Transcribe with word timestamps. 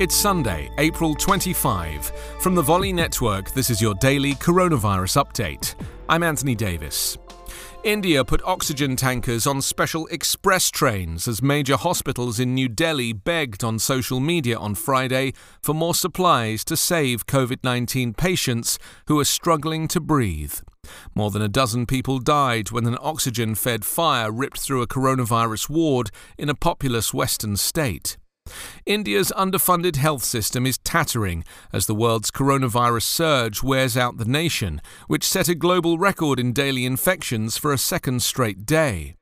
It's 0.00 0.14
Sunday, 0.14 0.70
April 0.78 1.12
25. 1.12 2.12
From 2.38 2.54
the 2.54 2.62
Volley 2.62 2.92
Network, 2.92 3.50
this 3.50 3.68
is 3.68 3.82
your 3.82 3.96
daily 3.96 4.34
coronavirus 4.34 5.24
update. 5.24 5.74
I'm 6.08 6.22
Anthony 6.22 6.54
Davis. 6.54 7.18
India 7.82 8.24
put 8.24 8.40
oxygen 8.44 8.94
tankers 8.94 9.44
on 9.44 9.60
special 9.60 10.06
express 10.06 10.70
trains 10.70 11.26
as 11.26 11.42
major 11.42 11.76
hospitals 11.76 12.38
in 12.38 12.54
New 12.54 12.68
Delhi 12.68 13.12
begged 13.12 13.64
on 13.64 13.80
social 13.80 14.20
media 14.20 14.56
on 14.56 14.76
Friday 14.76 15.32
for 15.60 15.74
more 15.74 15.96
supplies 15.96 16.64
to 16.66 16.76
save 16.76 17.26
COVID 17.26 17.64
19 17.64 18.14
patients 18.14 18.78
who 19.08 19.18
are 19.18 19.24
struggling 19.24 19.88
to 19.88 19.98
breathe. 19.98 20.60
More 21.16 21.32
than 21.32 21.42
a 21.42 21.48
dozen 21.48 21.86
people 21.86 22.20
died 22.20 22.70
when 22.70 22.86
an 22.86 22.98
oxygen 23.00 23.56
fed 23.56 23.84
fire 23.84 24.30
ripped 24.30 24.60
through 24.60 24.82
a 24.82 24.86
coronavirus 24.86 25.68
ward 25.68 26.12
in 26.38 26.48
a 26.48 26.54
populous 26.54 27.12
western 27.12 27.56
state. 27.56 28.16
India's 28.86 29.32
underfunded 29.36 29.96
health 29.96 30.24
system 30.24 30.66
is 30.66 30.78
tattering 30.78 31.44
as 31.72 31.86
the 31.86 31.94
world's 31.94 32.30
coronavirus 32.30 33.02
surge 33.02 33.62
wears 33.62 33.96
out 33.96 34.16
the 34.16 34.24
nation, 34.24 34.80
which 35.06 35.28
set 35.28 35.48
a 35.48 35.54
global 35.54 35.98
record 35.98 36.40
in 36.40 36.52
daily 36.52 36.84
infections 36.84 37.56
for 37.56 37.72
a 37.72 37.78
second 37.78 38.22
straight 38.22 38.66
day. 38.66 39.14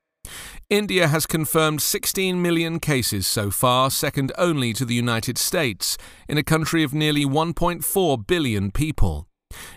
India 0.68 1.06
has 1.06 1.26
confirmed 1.26 1.80
16 1.80 2.42
million 2.42 2.80
cases 2.80 3.24
so 3.26 3.52
far, 3.52 3.88
second 3.90 4.32
only 4.36 4.72
to 4.72 4.84
the 4.84 4.94
United 4.94 5.38
States, 5.38 5.96
in 6.28 6.38
a 6.38 6.42
country 6.42 6.82
of 6.82 6.92
nearly 6.92 7.24
1.4 7.24 8.26
billion 8.26 8.72
people. 8.72 9.28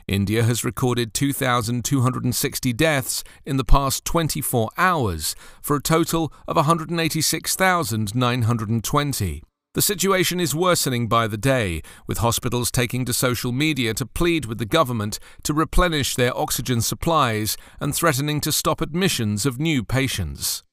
India 0.07 0.43
has 0.43 0.63
recorded 0.63 1.13
2,260 1.13 2.73
deaths 2.73 3.23
in 3.45 3.57
the 3.57 3.63
past 3.63 4.03
24 4.05 4.69
hours, 4.77 5.35
for 5.61 5.75
a 5.75 5.81
total 5.81 6.33
of 6.47 6.55
186,920. 6.55 9.43
The 9.75 9.83
situation 9.83 10.39
is 10.39 10.55
worsening 10.55 11.07
by 11.07 11.27
the 11.27 11.37
day, 11.37 11.83
with 12.07 12.17
hospitals 12.17 12.71
taking 12.71 13.05
to 13.05 13.13
social 13.13 13.51
media 13.51 13.93
to 13.93 14.05
plead 14.07 14.45
with 14.45 14.57
the 14.57 14.65
government 14.65 15.19
to 15.43 15.53
replenish 15.53 16.15
their 16.15 16.35
oxygen 16.35 16.81
supplies 16.81 17.55
and 17.79 17.93
threatening 17.93 18.41
to 18.41 18.51
stop 18.51 18.81
admissions 18.81 19.45
of 19.45 19.59
new 19.59 19.83
patients. 19.83 20.63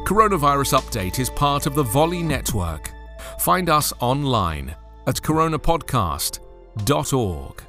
Coronavirus 0.06 0.78
Update 0.78 1.18
is 1.18 1.30
part 1.30 1.66
of 1.66 1.74
the 1.74 1.82
Volley 1.82 2.22
Network. 2.22 2.92
Find 3.40 3.68
us 3.68 3.92
online 3.98 4.76
at 5.08 5.16
coronapodcast.org. 5.16 7.64